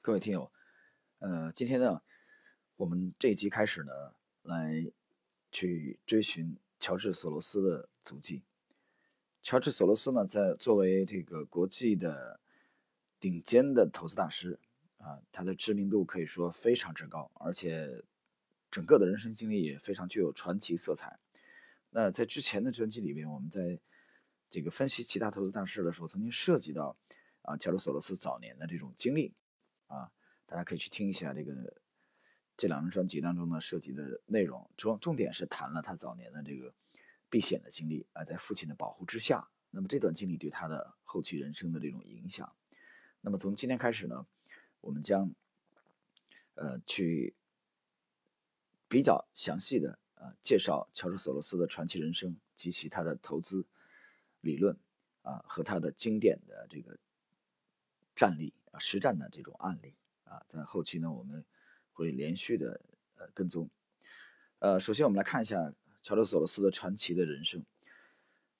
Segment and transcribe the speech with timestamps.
[0.00, 0.50] 各位听友，
[1.18, 2.00] 呃，今天呢，
[2.76, 3.92] 我们这一集开始呢，
[4.42, 4.90] 来
[5.50, 8.42] 去追寻乔治·索罗斯的足迹。
[9.42, 12.40] 乔治·索罗斯呢，在作为这个国际的
[13.18, 14.58] 顶尖的投资大师
[14.98, 18.04] 啊，他的知名度可以说非常之高，而且
[18.70, 21.18] 整个的人生经历也非常具有传奇色彩。
[21.90, 23.78] 那在之前的专辑里面，我们在
[24.48, 26.96] 这个分析其他投资大师的时候，曾经涉及到
[27.42, 29.34] 啊，乔治·索罗斯早年的这种经历。
[29.88, 30.10] 啊，
[30.46, 31.52] 大家可以去听一下这个
[32.56, 36.72] 这两张专辑当中呢涉及的内容，重重点是谈了他早年的这个
[37.28, 42.54] 避险的经历啊，在父亲的保护之下，那么这段经历对他的后期人生的这种影响。
[43.20, 44.26] 那么从今天开始呢，
[44.80, 45.30] 我们将
[46.54, 47.34] 呃去
[48.88, 53.66] 比较详细的呃介绍乔治·索罗斯的传奇人生及其他的投资
[54.40, 54.78] 理论
[55.22, 56.98] 啊和他的经典的这个
[58.14, 58.52] 战例。
[58.78, 61.44] 实战的这种案例啊，在后期呢，我们
[61.92, 62.80] 会连续的
[63.16, 63.68] 呃跟踪。
[64.60, 65.72] 呃，首先我们来看一下
[66.02, 67.64] 乔治·索罗斯的传奇的人生。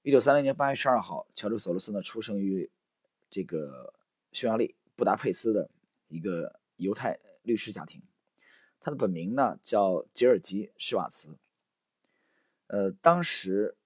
[0.03, 2.71] 一九三零年八月十二号，乔治·索罗斯呢出生于
[3.29, 3.93] 这个
[4.33, 5.71] 匈牙利布达佩斯的
[6.09, 8.01] 一个犹太律师家庭。
[8.81, 11.37] 他的本名呢叫吉尔吉·施瓦茨。
[12.69, 13.77] 呃，当时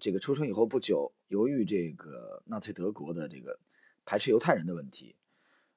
[0.00, 3.58] 这个出生以后不久，由于这个纳粹德国的这个
[4.04, 5.14] 排斥犹太人的问题。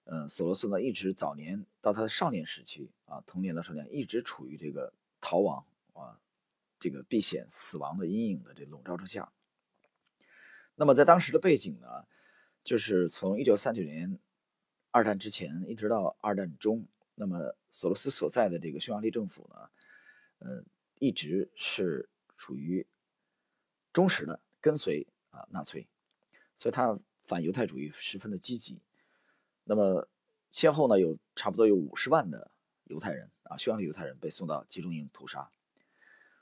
[0.08, 6.22] 嗯，索罗斯呢，一直早年到他的少年时期啊，童年到少年，一直处于这个逃亡啊，
[6.80, 9.34] 这个避险死亡的阴影的这笼罩之下。
[10.76, 12.06] 那么在当时的背景呢，
[12.64, 14.20] 就是从一九三九年
[14.92, 19.70] 二战之前一直到二战中，那么索罗斯所在的这个匈牙利政府呢，
[20.38, 20.64] 呃，
[21.00, 22.86] 一直是处于
[23.92, 25.88] 忠实的跟随啊纳粹，
[26.58, 28.84] 所以他反犹太主义十分的积极。
[29.68, 30.08] 那么，
[30.52, 32.52] 先后呢有差不多有五十万的
[32.84, 35.50] 犹太人啊，匈牙利犹太人被送到集中营屠杀。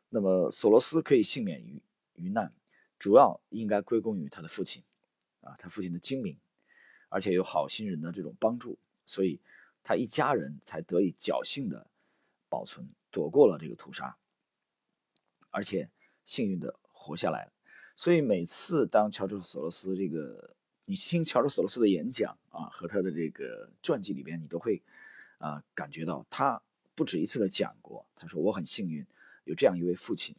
[0.09, 1.81] 那么索罗斯可以幸免于
[2.16, 2.53] 于难，
[3.00, 4.84] 主要应该归功于他的父亲
[5.39, 6.38] 啊，他父亲的精明，
[7.07, 9.40] 而且有好心人的这种帮助，所以
[9.81, 11.88] 他一家人才得以侥幸的
[12.50, 14.17] 保存，躲过了这个屠杀，
[15.50, 15.90] 而且
[16.25, 17.53] 幸运的活下来了。
[17.95, 20.53] 所以每次当乔治索罗斯这个。
[20.85, 24.81] 你听乔治·索罗斯的演讲啊，和他的这个传记里边，你都会
[25.38, 26.61] 啊感觉到他
[26.94, 28.05] 不止一次的讲过。
[28.16, 29.05] 他说：“我很幸运
[29.45, 30.35] 有这样一位父亲，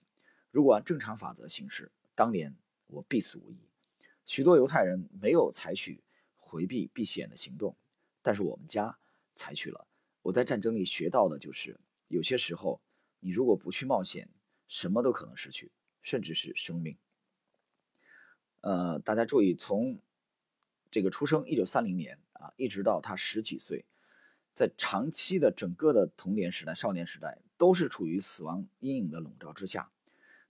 [0.51, 2.55] 如果按正常法则行事，当年
[2.89, 3.57] 我必死无疑。
[4.27, 6.03] 许多犹太人没有采取
[6.37, 7.75] 回避避险的行动，
[8.21, 8.99] 但是我们家
[9.35, 9.87] 采取了。
[10.21, 12.83] 我在战争里学到的就是，有些时候
[13.21, 14.29] 你如果不去冒险，
[14.69, 15.73] 什么都可能失去，
[16.03, 16.99] 甚至是生命。”
[18.61, 19.99] 呃，大家注意从。
[20.95, 23.85] 这个出生一九三零年啊，一直到他十几岁，
[24.55, 29.91] 在长期的整个的童年时代、少年时代，都是处于死亡阴影的笼罩之下。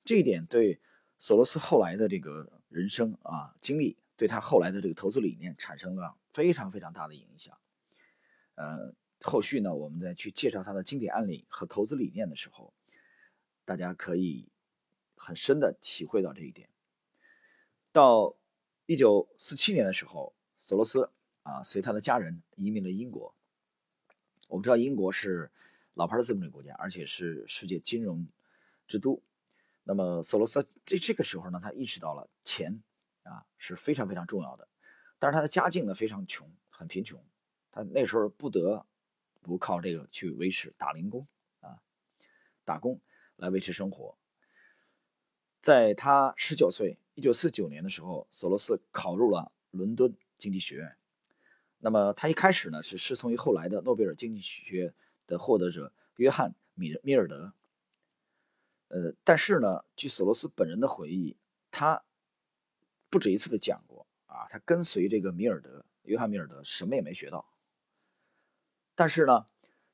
[0.04, 0.78] 这一点对
[1.18, 7.56] 索罗斯后来的这个人生啊经历，对他后来的这个投资理念产生了非常非常大的影响。
[8.56, 12.74] 呃，后续呢，我们再去介绍他的经典案例和投资理念的时候，
[13.64, 14.50] 大家可以
[15.16, 16.68] 很深的体会到这一点。
[17.90, 18.36] 到。
[18.86, 21.10] 一九四七年的时候，索罗斯
[21.42, 23.34] 啊随他的家人移民了英国。
[24.48, 25.50] 我们知道英国是
[25.94, 28.28] 老牌的资本主义国家，而且是世界金融
[28.86, 29.22] 之都。
[29.84, 32.82] 那么索罗斯在这个时候呢，他意识到了钱
[33.22, 34.68] 啊是非常非常重要的。
[35.18, 37.24] 但是他的家境呢非常穷，很贫穷。
[37.70, 38.84] 他那时候不得
[39.40, 41.26] 不靠这个去维持打零工
[41.60, 41.80] 啊，
[42.66, 43.00] 打工
[43.36, 44.18] 来维持生活。
[45.62, 46.98] 在他十九岁。
[47.14, 50.96] 一九四九年的时候，索罗斯考入了伦敦经济学院。
[51.78, 54.94] 那么他一开始呢是师从于后来的诺贝尔经济学
[55.26, 57.52] 的获得者约翰米米尔德。
[58.88, 61.36] 呃，但是呢，据索罗斯本人的回忆，
[61.70, 62.04] 他
[63.10, 67.44] 不止一次的讲过啊，他跟随这个米尔德，约翰米尔德什么也没学到。
[68.94, 69.46] 但是呢，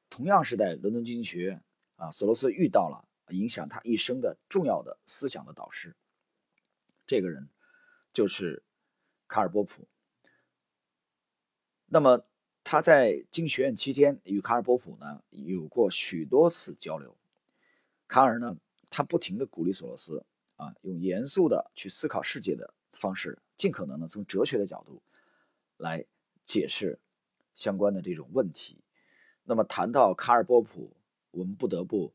[0.08, 1.62] 同样是在伦敦经济学院
[1.96, 5.94] 啊，索罗斯遇到了影响他一生的重要的思想的导师。
[7.10, 7.48] 这个人
[8.12, 8.62] 就是
[9.26, 9.88] 卡尔波普。
[11.86, 12.24] 那么
[12.62, 17.18] 他在经学院期间与卡尔波普呢有过许多次交流。
[18.06, 18.56] 卡尔呢，
[18.88, 20.24] 他不停的鼓励索罗斯
[20.54, 25.02] 啊，用严肃的去思考世界的方式，尽可能的从哲学的角度
[25.78, 26.06] 来
[26.44, 27.00] 解释
[27.56, 28.84] 相关的这种问题。
[29.42, 30.96] 那么谈到卡尔波普，
[31.32, 32.14] 我们不得不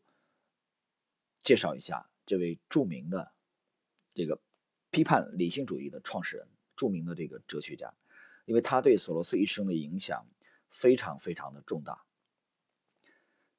[1.44, 3.34] 介绍一下这位著名的
[4.14, 4.40] 这个。
[4.96, 7.94] 批判理性主义的创始人，著名的这个哲学家，
[8.46, 10.26] 因为他对索罗斯一生的影响
[10.70, 12.02] 非常非常的重大。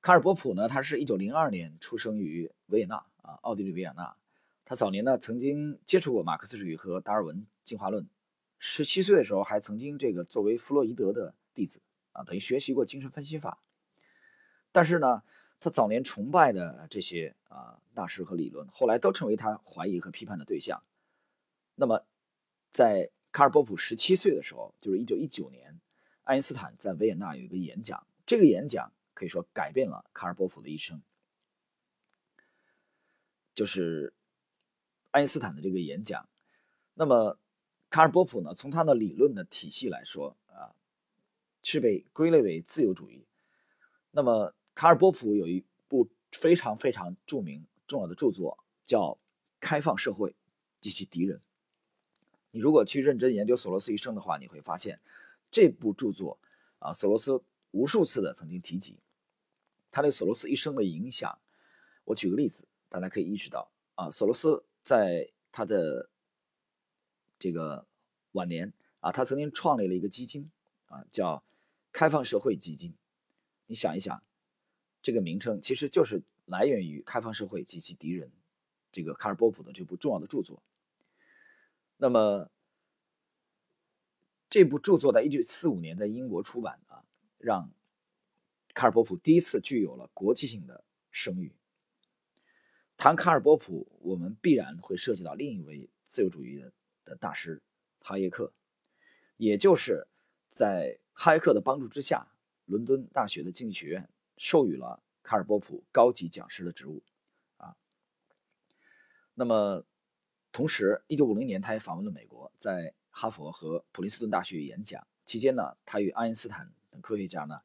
[0.00, 4.16] 卡尔波普呢，他是一九零二年出生于维也纳啊，奥地利维也纳。
[4.64, 8.08] 他早年呢曾经接触过马克思主义和达尔文进化论，
[8.58, 11.82] 十七岁的时候还曾经这个作为弗洛伊德的弟子
[12.12, 13.58] 啊，等于学习过精神分析法。
[14.72, 15.22] 但是呢，
[15.60, 20.82] 他早年崇拜的这些啊大师和理论，后来都成为他怀疑和批判的对象。
[21.76, 22.06] 那么，
[22.72, 25.78] 在卡尔波普十七岁的时候，就是一九一九年，
[26.24, 31.02] 爱因斯坦在维也纳有一个演讲，这个演讲可以说改变了卡尔波普的一生。
[33.54, 34.14] 就是
[35.10, 36.28] 爱因斯坦的这个演讲。
[36.94, 37.38] 那么，
[37.90, 40.74] 卡尔波普呢，从他的理论的体系来说啊，
[41.62, 43.26] 是被归类为自由主义。
[44.12, 49.12] 那么，卡尔波普有一部非常非常著名重要的著作，叫
[49.60, 50.34] 《开放社会
[50.80, 51.38] 及其敌人》。
[52.56, 54.98] 你如果去认真研究索罗斯一生的话，你会发现
[55.50, 56.38] 这部著作
[56.78, 57.42] 啊，索罗斯
[57.72, 58.96] 无数次的曾经提及
[59.90, 61.38] 他对索罗斯一生的影响。
[62.04, 66.08] 我举个例子，大家可以意识到啊，索罗斯在他的
[67.38, 67.86] 这个
[68.32, 70.50] 晚年啊，他曾经创立了一个基金
[70.86, 71.44] 啊，叫
[71.92, 72.94] 开放社会基金。
[73.66, 74.22] 你想一想。
[75.02, 78.28] 这个名称其实就是来源于《开放社会及其敌人》
[78.90, 80.60] 这个卡尔波普的这部重要的著作。
[81.96, 82.50] 那么，
[84.50, 87.04] 这部著作在一九四五年在英国出版啊，
[87.38, 87.70] 让
[88.74, 91.54] 卡尔波普第一次具有了国际性的声誉。
[92.96, 96.72] 谈卡尔波普，我们必然会涉及到另一位自由主义的
[97.04, 97.62] 的大师
[98.00, 98.52] 哈耶克，
[99.36, 100.06] 也就是
[100.50, 102.26] 在哈耶克的帮助之下，
[102.66, 104.08] 伦敦大学的经济学院。
[104.38, 107.02] 授予了卡尔波普高级讲师的职务，
[107.56, 107.74] 啊，
[109.32, 109.82] 那么
[110.56, 117.60] 同时，一九五零年他也访问了美国，在哈佛和普林斯顿大学演讲期间呢，他与爱因斯坦等科学家呢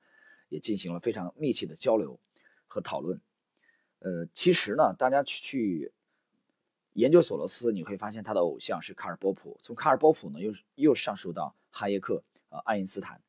[0.49, 2.19] 也进行了非常密切的交流
[2.67, 3.21] 和讨论。
[3.99, 5.93] 呃，其实呢，大家去
[6.91, 13.21] 研究索罗斯，你会发现他的偶像是卡尔波普，从卡尔波普呢又又上溯到哈耶克啊，爱因斯坦，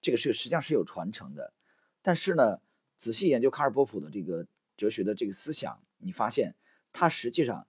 [0.00, 1.52] 这个是实际上是有传承的，
[2.00, 2.60] 但是呢。
[2.96, 6.54] 仔细研究卡尔波普的这个哲学的这个思想，你发现
[6.92, 7.66] 他实际上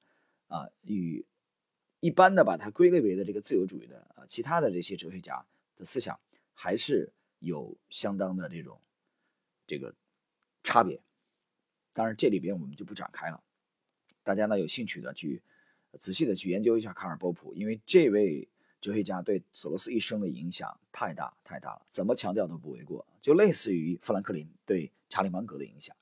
[0.48, 1.26] 啊，与
[2.04, 5.46] 一般的把它归类为的这个自由主义的啊其他的这些哲学家
[5.78, 6.20] 的思想
[6.54, 7.10] 还是
[7.40, 8.78] 有相当的这种
[9.66, 9.96] 这个
[10.64, 11.00] 差别。
[11.94, 13.42] 当然，这里边我们就不展开了。
[14.22, 15.42] 大家呢有兴趣的去
[15.98, 18.50] 仔细的去研究一下卡尔波普，因为这位
[18.82, 23.08] 哲学家对索罗斯一生的影响太大太大了，怎么强调都不为过。
[23.22, 24.92] 就类似于富兰克林对。
[25.10, 25.96] 查理芒格的影响，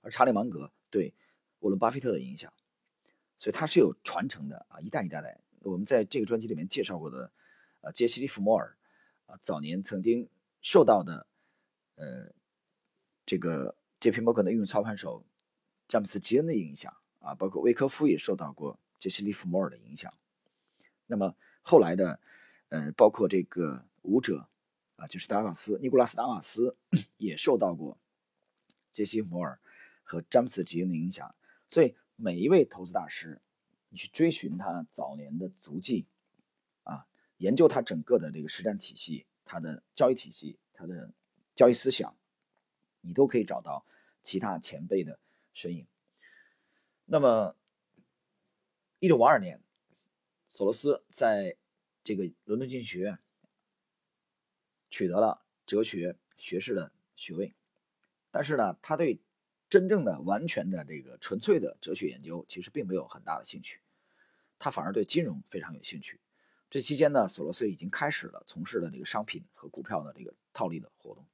[0.00, 1.12] 而查理芒格对
[1.58, 2.50] 沃伦巴菲特的影响，
[3.36, 5.38] 所以他是有传承的啊，一代一代的。
[5.64, 7.30] 我们在这个专辑里面介绍过的，
[7.80, 8.76] 呃，杰西·利弗莫尔
[9.26, 10.28] 啊，早年曾经
[10.60, 11.26] 受到的，
[11.96, 12.32] 呃，
[13.26, 15.24] 这个杰皮·摩根的运用操盘手
[15.88, 20.12] 詹姆斯·吉恩的影响啊，包括威科夫也受到过杰西·利弗莫尔的影响。
[21.06, 22.20] 那么后来的，
[22.68, 24.48] 呃，包括这个舞者
[24.96, 26.76] 啊，就是达瓦斯，尼古拉斯·达瓦斯
[27.16, 27.98] 也受到过。
[28.92, 29.58] 杰西·摩尔
[30.04, 31.34] 和詹姆斯·吉恩的影响，
[31.68, 33.40] 所以每一位投资大师，
[33.94, 36.04] 你去追寻他早年的足迹，
[36.82, 37.06] 啊，
[37.36, 41.12] 研究他整个的这个实战体系、他的交易体系、他的
[41.54, 42.12] 交易思想，
[43.02, 43.86] 你都可以找到
[44.20, 45.20] 其他前辈的
[45.52, 45.86] 身影。
[47.04, 47.54] 那么，
[48.98, 49.62] 一九五二年，
[50.48, 51.56] 索罗斯在
[52.02, 53.20] 这个伦敦经济学院
[54.90, 57.54] 取得了哲学学士的学位。
[58.32, 59.20] 但是呢，他对
[59.68, 63.80] 真正的、完全的这个纯粹的哲学研究其实并没有很大的兴趣，
[64.58, 66.20] 他反而对金融非常有兴趣。
[66.70, 71.24] 这期间呢，索罗斯已经开始了从事的这个商品和股票的这个套利的活动。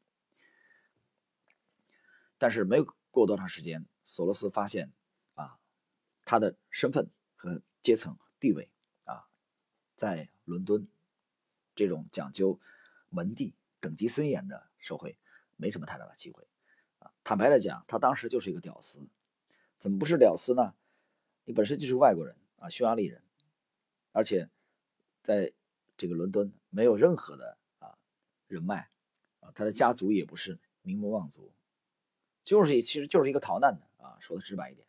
[2.36, 4.92] 但是没有过多长时间，索罗斯发现
[5.34, 5.58] 啊，
[6.24, 8.70] 他的身份和阶层地位
[9.04, 9.28] 啊，
[9.96, 10.88] 在伦敦
[11.74, 12.60] 这种讲究
[13.08, 15.18] 门第、等级森严的社会，
[15.56, 16.46] 没什么太大的机会
[16.98, 17.12] 啊。
[17.24, 19.06] 坦白来讲，他当时就是一个屌丝，
[19.78, 20.74] 怎么不是屌丝呢？
[21.44, 23.20] 你本身就是外国人啊，匈牙利人，
[24.12, 24.48] 而且
[25.22, 25.52] 在
[25.96, 27.98] 这个伦敦没有任何的啊
[28.46, 28.88] 人脉
[29.40, 31.52] 啊，他的家族也不是名门望族，
[32.44, 34.86] 就是其实就是一个逃难的啊，说的直白一点。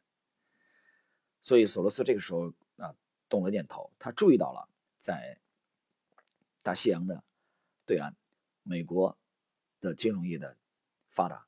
[1.42, 2.96] 所以索罗斯这个时候啊
[3.28, 5.40] 动了念头，他注意到了在
[6.62, 7.24] 大西洋的
[7.86, 8.14] 对岸，
[8.64, 9.18] 美国
[9.80, 10.56] 的金融业的
[11.10, 11.48] 发达。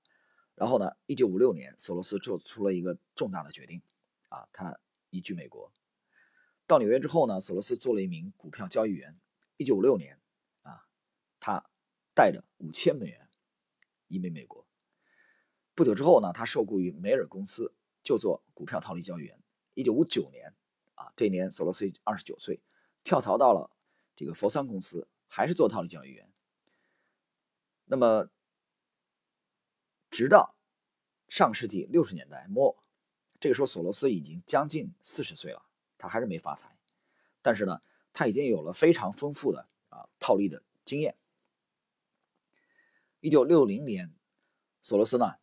[0.55, 0.95] 然后呢？
[1.07, 3.81] 一九五六年，索罗斯做出了一个重大的决定，
[4.29, 5.71] 啊，他移居美国。
[6.73, 9.15] 到纽约之后呢，索罗斯做了一名股票交易员。
[9.57, 10.19] 一九五六年，
[10.63, 10.87] 啊，
[11.39, 11.69] 他
[12.15, 13.29] 带着五千美元，
[14.07, 14.65] 移民美国。
[15.75, 19.39] 不久之后呢，他受雇于梅尔公司，就做股票套利交易员。
[19.75, 20.51] 一九五九年
[20.95, 22.59] 啊，这年索罗斯二十九岁，
[23.03, 23.69] 跳槽到了
[24.15, 26.27] 这个佛桑公司，还是做套利交易员。
[27.85, 28.31] 那么，
[30.09, 30.55] 直到
[31.27, 32.83] 上世纪六十年代末，
[33.39, 35.63] 这个时候索罗斯已经将近四十岁了，
[36.03, 36.75] 他还是没发财。
[37.41, 37.81] 但是呢，
[38.11, 41.15] 他已经有了非常丰富的啊套利的经验。
[43.21, 44.13] 一九六零年，
[44.81, 45.35] 索罗斯呢。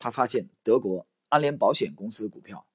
[0.00, 2.68] 他发现德国安联保险公司的股票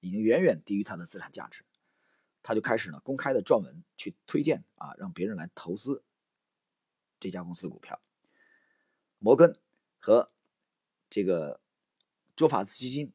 [0.00, 1.64] 已经远远低于它的资产价值，
[2.42, 6.04] 他就开始呢公开的撰文去推荐啊，让别人来投资
[7.18, 7.98] 这家公司的股票。
[9.18, 9.58] 摩根
[9.98, 10.30] 和
[11.08, 11.62] 这个
[12.36, 13.14] 卓法斯基金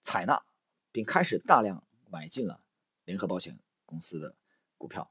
[0.00, 0.42] 采纳
[0.90, 2.62] 并开始大量买进了
[3.04, 4.34] 联合保险公司的
[4.76, 5.10] 股票。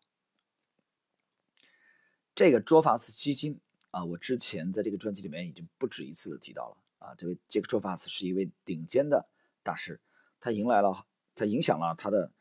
[2.36, 3.60] 这个卓法兹基金
[3.92, 6.78] 啊，我之前在这个专辑里面已经不止一次的提到了。
[7.00, 9.30] 啊，这位杰克·卓法斯是一位顶尖的
[9.62, 10.02] 大师，
[10.40, 12.32] 他迎来了，他影响了他的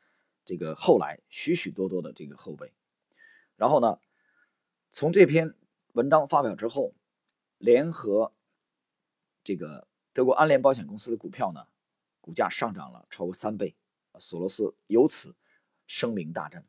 [0.46, 2.72] 这个后来许许多多的这个后辈。
[3.56, 4.00] 然后呢，
[4.90, 5.54] 从这篇
[5.92, 6.94] 文章发表之后，
[7.58, 8.32] 联合
[9.44, 11.68] 这个德国安联保险公司的股票呢，
[12.22, 13.76] 股价上涨了超过三倍，
[14.18, 15.34] 索罗斯由此
[15.86, 16.64] 声名大振。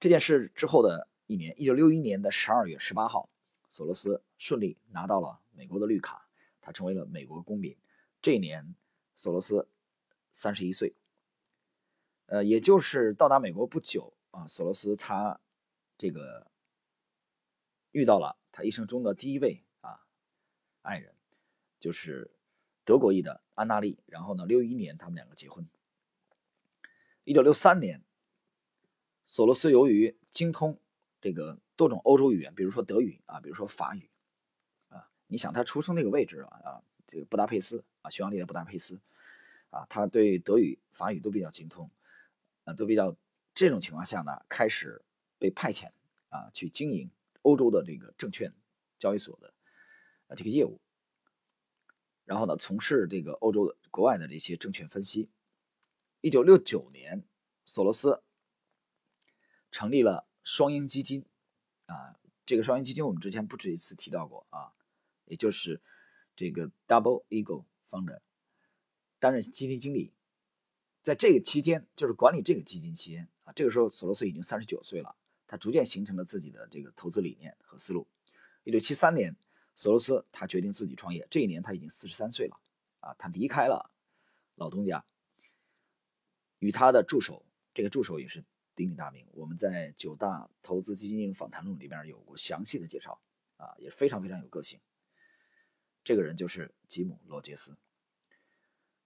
[0.00, 3.30] 这件事之后的一年，一九六一年的十二月十八号，
[3.68, 6.28] 索罗斯顺利拿到了美国的绿卡。
[6.66, 7.76] 他成为了美国公民。
[8.22, 8.74] 这一年，
[9.14, 9.68] 索罗斯
[10.32, 10.94] 三十一岁，
[12.24, 15.38] 呃，也就是到达美国不久啊，索罗斯他
[15.98, 16.50] 这个
[17.90, 20.06] 遇到了他一生中的第一位啊
[20.80, 21.14] 爱人，
[21.78, 22.30] 就是
[22.82, 23.98] 德国裔的安娜丽。
[24.06, 25.68] 然后呢，六一年他们两个结婚。
[27.24, 28.04] 一九六三年，
[29.24, 30.78] 索罗斯由于精通
[31.22, 34.10] 这个多种欧洲语言，比如说德语啊，比如说法语
[34.90, 35.08] 啊。
[35.28, 39.00] 你想他出生那个位置啊啊，这个布达佩斯啊，匈牙利的布达佩斯
[39.70, 41.90] 啊，他对德语、法语都比较精通，
[42.64, 43.16] 啊，都比较
[43.54, 45.02] 这种情况下呢，开始
[45.38, 45.92] 被派遣
[46.28, 48.52] 啊，去经营欧洲的这个证券
[48.98, 49.54] 交易所的
[50.26, 50.78] 啊这个业务，
[52.26, 55.30] 然后呢，从事这个欧洲的国外的这些证券分析。
[56.24, 57.22] 一九六九年，
[57.66, 58.22] 索罗斯
[59.70, 61.26] 成立了双鹰基金
[61.84, 64.72] 啊，这个双鹰基金我们之前不止一次提到过啊。
[65.26, 65.82] 也就是
[66.34, 68.20] 这个 Double Eagle Fund
[69.18, 70.14] 担任基金经理，
[71.02, 75.14] 在这个期间，就是管理这个基金期间啊，这个时候索罗斯已经三十九岁了，
[75.46, 78.08] 他逐渐形成了自己的这个投资理念和思路。
[78.62, 79.36] 一九七三年，
[79.74, 82.58] 索罗斯他决定自己创业，这一年他已经四十三岁了
[83.00, 83.90] 啊，他离开了
[84.54, 85.04] 老东家，
[86.64, 87.44] 与他的助手，
[87.74, 88.42] 这个助手也是
[88.74, 93.20] 鼎鼎大名，我们在九大投资基金访谈录里边有过详细的介绍
[93.58, 94.80] 啊，也非常非常有个性。
[96.02, 97.76] 这个人就是吉姆·罗杰斯，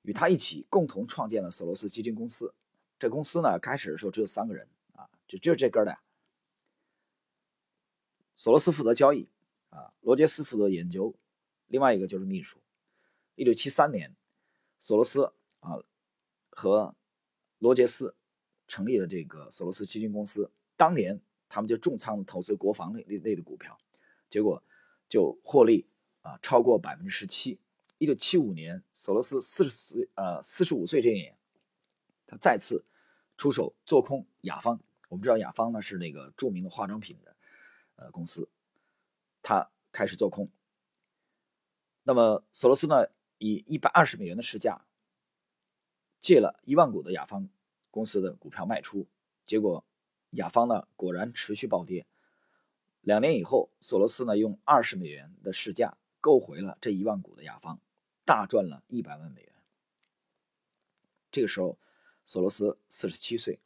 [0.03, 2.55] 与他一起共同创建了索罗斯基金公司。
[2.97, 6.00] 这公司呢，开始的时候只有三个人啊，就就是这哥俩。
[8.37, 9.29] 索罗斯负责交易
[9.71, 11.12] 啊，罗杰斯负责研究，
[11.67, 12.61] 另外一个就是秘书。
[13.35, 14.15] 一九七三年，
[14.79, 15.79] 索罗斯啊
[16.50, 16.95] 和
[17.59, 18.15] 罗杰斯
[18.67, 20.50] 成立了这个索罗斯基金公司。
[20.77, 23.79] 当年他们就重仓投资国防类类的股票，
[24.31, 24.62] 结果
[25.09, 25.87] 就获利。
[26.21, 27.59] 啊，超过百分之十七。
[27.97, 31.38] 一九七五年，索罗斯四十岁，呃，四十五岁这一年，
[32.27, 32.85] 他再次
[33.38, 34.79] 出手做空雅芳。
[35.09, 37.37] 我们知道雅芳呢是那个著名的化妆品的
[37.95, 38.50] 呃公司，
[39.41, 40.50] 他开始做空。
[42.03, 43.07] 那么索罗斯呢，
[43.38, 44.85] 以一百二十美元的市价
[46.21, 47.49] 借了一万股的雅芳
[47.91, 49.07] 公司的股票卖出，
[49.47, 49.85] 结果
[50.31, 52.07] 雅芳呢果然持续暴跌。
[53.01, 55.97] 两年以后，索罗斯呢用二十美元的市价。
[56.21, 57.81] 购回了这一万股的雅芳，
[58.25, 59.53] 大赚了一百万美元。
[61.31, 61.79] 这个时候，
[62.27, 63.61] 索罗斯四十七岁。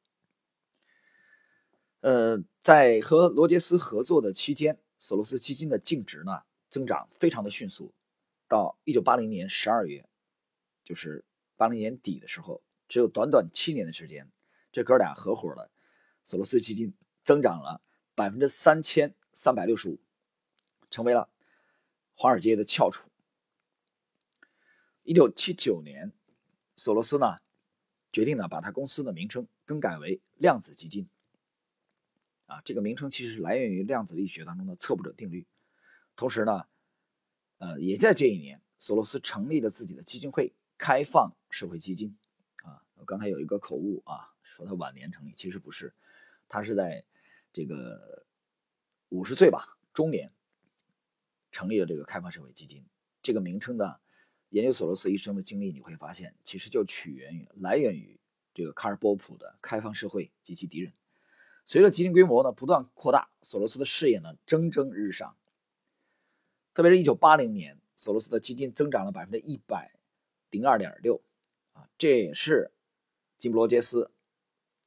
[2.01, 7.95] 呃，在和罗杰斯合作的期间，索罗斯基金的净值呢增长非常的迅速。
[8.47, 10.07] 到一九八零年十二月，
[10.85, 11.25] 就是
[11.63, 14.29] 八零年底的时候，只有短短七年的时间，
[14.73, 15.71] 这哥俩合伙了
[16.25, 16.93] 索罗斯基金
[17.23, 17.81] 增长了
[18.17, 20.01] 百分之三千三百六十五，
[20.91, 21.29] 成为了。
[22.15, 23.09] 华尔街的翘楚。
[25.03, 26.13] 一九七九年，
[26.77, 27.39] 索罗斯呢
[28.13, 31.09] 决定呢把他公司的名称更改为量子基金。
[32.47, 35.47] 啊，这个名称其实是来源于量子力学当中的测不准定律。
[36.15, 36.67] 同时呢，
[37.59, 42.19] 呃，也在这一年，索罗斯成立了自己的基金会——开放社会基金。
[42.65, 45.95] 啊，我刚才有一个口误啊，说他晚年成立，其实不是，
[46.49, 47.05] 他是在
[47.53, 48.27] 这个
[49.11, 50.33] 五十岁吧，中年。
[51.55, 52.83] 成立了这个开放社会基金。
[53.23, 53.97] 这个名称呢，
[54.49, 58.19] 研究索罗斯一生的经历，你会发现，其实就起源于、来源于
[58.55, 60.91] 这个卡尔波普的《开放社会及其敌人》。
[61.67, 65.37] 随着基金规模呢不断扩大，索罗斯的事业呢蒸蒸日上。
[66.73, 69.93] 特别是1980年，索罗斯的基金增长了百分之一百
[70.49, 71.21] 零二点六，
[71.73, 72.73] 啊，这也是
[73.39, 74.11] 金布罗杰斯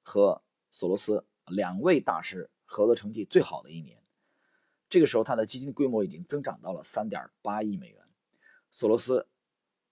[0.02, 4.02] 和索罗斯两位大师合作成绩最好的一年。
[4.90, 8.04] 这个时候，他的基金规模已经增长到了三点八亿美元，
[8.72, 9.28] 索罗斯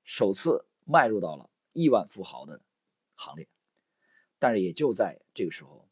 [0.03, 2.61] 首次迈入到了亿万富豪的
[3.15, 3.47] 行列。
[4.39, 5.87] 但是也就在这个时候。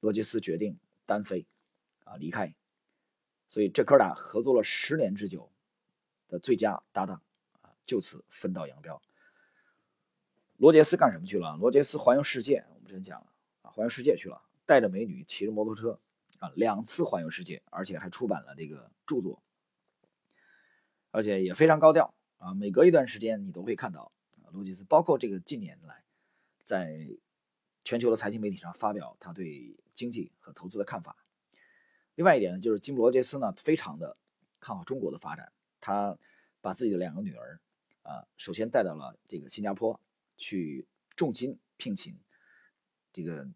[0.00, 1.46] 罗杰斯决定单飞，
[2.04, 2.54] 啊，离开，
[3.48, 5.50] 所以这哥俩合作了十年之久
[6.28, 7.22] 的最佳搭档，
[7.62, 9.00] 啊，就此分道扬镳。
[10.56, 11.56] 罗杰斯干什么去了？
[11.56, 13.26] 罗杰斯环游世界，我们之前讲了，
[13.62, 15.98] 啊，环游世界去了，带着美女，骑着摩托车，
[16.38, 19.42] 啊，两次环游世界，而且还出版了这个著作，
[21.10, 26.04] 而且也非常高调，啊，每隔一段时间你都会看到啊，罗杰斯，包括这个近年来，
[26.62, 27.08] 在。
[27.86, 31.14] 全球的财经媒体上发表他对经济和投资的看法。
[32.14, 34.16] 另外一点呢，就是金·罗杰斯呢，非常的
[34.58, 35.52] 看好中国的发展。
[35.82, 36.16] 他
[36.62, 37.60] 把自己的两个女儿，
[38.02, 40.00] 啊，首先带到了这个新加坡，
[40.36, 40.86] 去
[41.16, 42.18] 重金聘请
[43.12, 43.48] 这个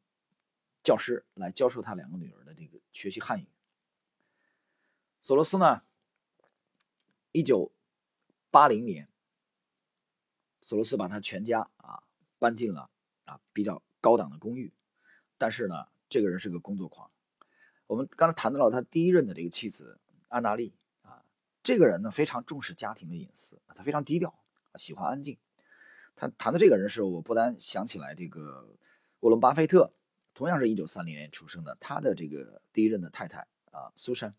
[0.83, 3.49] 教师来教授他两个女儿的这个学习汉语。
[5.21, 5.83] 索罗斯呢，
[7.33, 7.73] 一九
[8.51, 9.09] 八零年，
[10.61, 12.03] 索罗斯把他全家啊
[12.39, 12.91] 搬进了
[13.25, 13.83] 啊比较。
[14.01, 14.73] 高档的公寓，
[15.37, 17.11] 但是呢，这个人是个工作狂。
[17.89, 21.25] 我们刚才谈到了他第一任的这个妻子安娜丽啊，
[21.65, 24.39] 这个人呢非常重视家庭的隐私，他非常低调，
[24.77, 25.37] 喜欢安静。
[26.21, 28.77] 他谈的这个人是我不单想起来这个
[29.21, 29.93] 沃伦巴菲特，
[30.35, 34.35] 同样是一九三零年出生的，他的这个第一任的太太啊苏珊。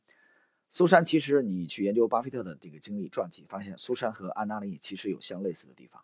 [0.68, 6.04] 苏珊其实你去研究巴菲特的这个经历传记，发现苏珊和安娜丽其实有相类似的地方。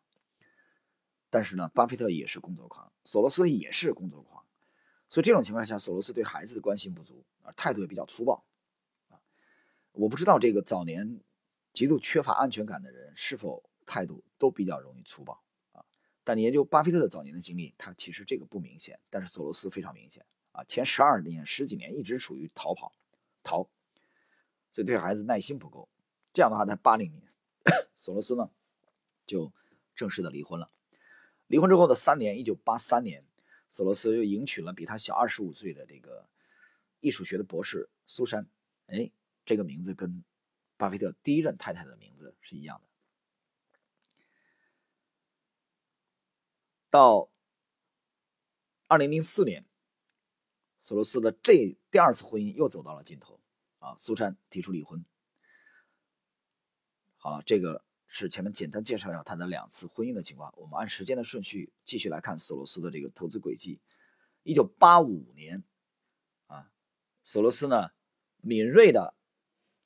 [1.29, 4.45] 但是呢，巴菲特也是工作狂，索罗斯也是工作狂，
[5.09, 8.45] 所以这种情况下，索罗斯对孩子的关心不足，而态度也比较粗暴，
[9.09, 9.19] 啊，
[9.91, 11.19] 我不知道这个早年
[11.73, 15.43] 极度缺乏安全感的人是否态度都比较容易粗暴。
[16.25, 22.91] 但你研究巴菲特的早年的经历，他其实这个不明显，但是索罗斯非常明显啊，前十二年、十几年一直处于逃跑、
[23.43, 23.69] 逃，
[24.71, 25.87] 所以对孩子耐心不够。
[26.33, 27.31] 这样的话，在八零年，
[27.95, 28.49] 索罗斯呢
[29.27, 29.53] 就
[29.95, 30.71] 正式的离婚了。
[31.47, 33.23] 离婚之后的三年，一九八三年，
[33.69, 36.27] 索罗斯又迎娶了比他小二十五岁的这个
[37.01, 38.47] 艺术学的博士苏珊。
[38.87, 39.11] 哎，
[39.45, 40.23] 这个名字跟
[40.75, 42.89] 巴菲特第一任太太的名字是一样的。
[46.95, 47.29] 到
[48.87, 49.65] 二零零四年，
[50.79, 53.41] 索罗斯的这第二次婚姻又走到了尽头。
[53.79, 55.03] 啊，苏珊提出离婚。
[57.17, 57.83] 好了，这个。
[58.07, 60.53] 是前面简单介绍一下他的两次婚姻的情况。
[60.55, 63.81] 我们按时间的顺序继续来看索罗斯的这个投资轨迹。
[64.43, 65.65] 一九八五年，
[66.45, 66.71] 啊，
[67.23, 67.89] 索罗斯呢
[68.37, 69.15] 敏锐的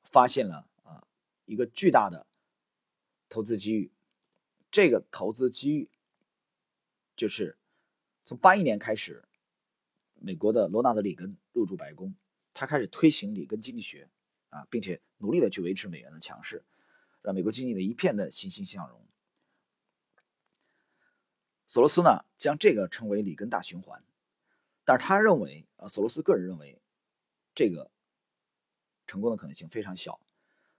[0.03, 1.07] 发现了啊
[1.45, 2.27] 一个巨大的
[3.29, 3.91] 投资机遇。
[4.69, 5.89] 这个投资机遇
[7.19, 7.57] 就是
[8.23, 9.25] 从八一年开始，
[10.13, 12.15] 美国的罗纳德里根入驻白宫，
[12.53, 14.09] 他开始推行里根经济学
[14.51, 16.63] 啊，并且努力的去维持美元的强势。
[17.21, 19.05] 让美国经济的一片的欣欣向荣。
[21.67, 24.01] 索罗斯呢，将这个称为里根大循环，
[24.85, 26.81] 但是他认为，呃，索罗斯个人认为，
[27.53, 27.91] 这个
[29.05, 30.21] 成功的可能性非常小，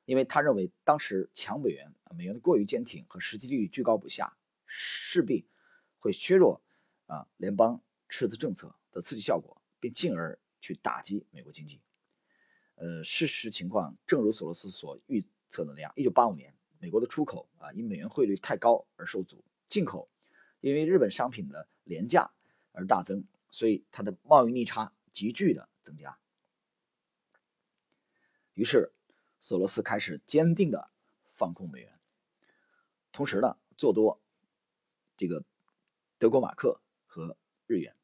[0.07, 5.47] 因为他认为当时强美元，美元的过于坚挺和实际利率居高不下，势必
[6.01, 6.61] 会削弱
[7.07, 11.81] 啊联邦赤字政策的刺激效果，并进而去打击美国经济。
[12.75, 15.25] 呃，事实情况正如索罗斯所预。
[15.53, 20.09] 测的那样，一九八五年，美国的出口啊，因美元汇率太高而受阻；进口
[20.61, 22.31] 因为日本商品的廉价
[22.71, 26.17] 而大增，所以它的贸易逆差急剧的增加。
[28.55, 28.93] 于是，
[29.41, 30.93] 索罗斯开始坚定的
[31.33, 31.99] 放空美元，
[33.11, 34.21] 同时呢，做多
[35.17, 35.45] 这个
[36.21, 37.35] 德国马克和
[37.67, 37.97] 日元。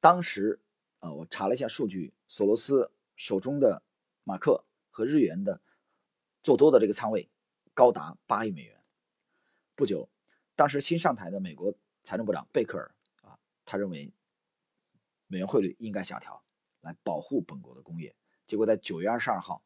[0.00, 0.60] 当时
[1.00, 3.82] 啊，我查了一下数据，索罗斯手中的
[4.22, 5.60] 马克和日元的。
[6.40, 7.28] 做多的这个仓位
[7.74, 8.80] 高达八亿美元。
[9.74, 10.08] 不久，
[10.54, 14.10] 当时新上台的美国财政部长贝克尔啊，他认为
[15.26, 16.42] 美元汇率应该下调，
[16.80, 18.14] 来保护本国的工业。
[18.46, 19.62] 结果在九月二十二号，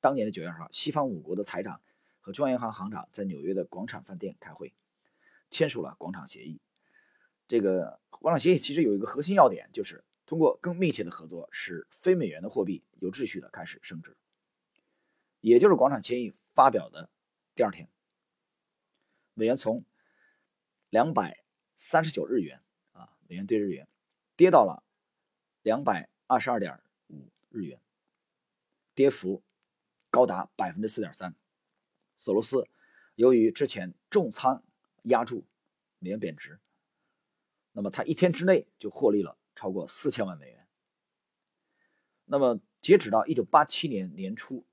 [0.00, 1.80] 当年的九月二十号，西方五国的财长
[2.20, 4.74] 和中央银行行长在纽约的广场饭店开会，
[5.52, 6.60] 签署了广场协议。
[7.46, 14.16] 这个广场协议其实有一个核心要点，就是通过更密切的合作，使非美元的货币有秩序的开始升值。
[15.40, 17.10] 也就是广场协议发表的
[17.54, 17.88] 第二天，
[19.34, 19.84] 美元从
[20.88, 21.44] 两百
[21.76, 22.62] 三十九日元
[22.92, 23.86] 啊，美元兑日元
[24.36, 24.82] 跌到了
[25.62, 27.80] 两百二十二点五日元，
[28.94, 29.42] 跌幅
[30.10, 31.34] 高达百分之四点三。
[32.16, 32.68] 索罗斯
[33.16, 34.62] 由于之前重仓
[35.02, 35.44] 压住
[35.98, 36.60] 美元贬值，
[37.72, 40.68] 那么他一天之内就获利了超过四千万美元。
[42.24, 44.64] 那么截止到一九八七年年初，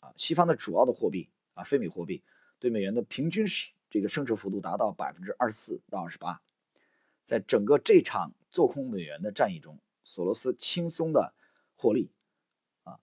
[0.00, 2.22] 啊，西方的主要的货币啊，非美货币
[2.58, 6.42] 对美元的平均是这个升值幅度达到百分之二十四到二十八。
[7.24, 11.34] 在整个这场做空美元的战役中，索罗斯轻松的
[11.74, 12.10] 获利
[12.82, 13.00] 啊，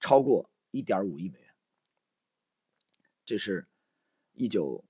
[0.00, 1.54] 超过一点五亿美元。
[3.24, 3.68] 这是
[4.32, 4.84] 一九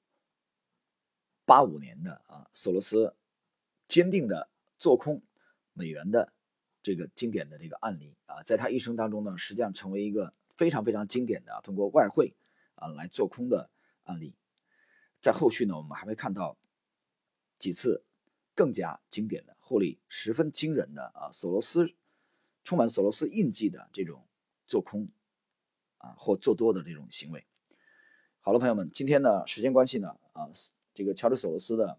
[1.49, 3.17] 八五年的啊，索罗斯
[3.89, 5.23] 坚定的做空
[5.73, 6.35] 美元的。
[6.81, 12.33] 这个经典的这个案例啊，在他一生当中呢，实际上成为一个非常非常经典的通过外汇
[12.77, 13.69] 啊来做空的
[14.05, 14.33] 案例。
[15.21, 16.57] 在后续呢，我们还会看到
[17.59, 18.05] 几次
[18.55, 21.93] 更加经典的获利十分惊人的啊，索罗斯
[22.65, 24.25] 充满索罗斯印记的这种
[24.67, 25.11] 做空
[25.99, 27.45] 啊或做多的这种行为。
[28.41, 30.49] 好了，朋友们，今天呢时间关系呢啊，
[30.99, 31.97] 这个乔治索罗斯的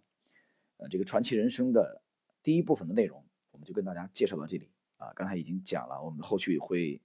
[0.76, 2.02] 呃这个传奇人生的
[2.44, 4.70] 第一部分的内容，我们就跟大家介绍到这里。
[4.98, 7.00] 啊，刚才已经讲了，我们后续会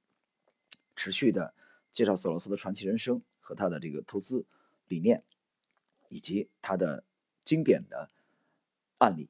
[0.97, 1.55] 持续的
[1.93, 4.45] 介绍索罗斯的传奇人生和他的这个投资
[4.89, 5.23] 理念，
[6.09, 7.05] 以及他的
[7.45, 8.11] 经典的
[8.99, 9.29] 案例。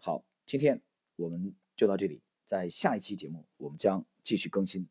[0.00, 0.82] 好，今天
[1.16, 4.86] 我们就到这里，在下一期节目我们将继续更新。